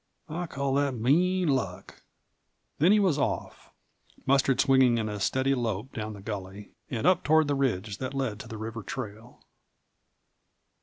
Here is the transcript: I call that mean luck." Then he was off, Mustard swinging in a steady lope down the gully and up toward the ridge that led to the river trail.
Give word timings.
I 0.29 0.47
call 0.47 0.73
that 0.73 0.95
mean 0.95 1.47
luck." 1.49 2.01
Then 2.79 2.91
he 2.91 2.99
was 2.99 3.19
off, 3.19 3.69
Mustard 4.25 4.59
swinging 4.59 4.97
in 4.97 5.07
a 5.07 5.19
steady 5.19 5.53
lope 5.53 5.91
down 5.93 6.13
the 6.13 6.21
gully 6.23 6.71
and 6.89 7.05
up 7.05 7.23
toward 7.23 7.47
the 7.47 7.53
ridge 7.53 7.99
that 7.99 8.15
led 8.15 8.39
to 8.39 8.47
the 8.47 8.57
river 8.57 8.81
trail. 8.81 9.45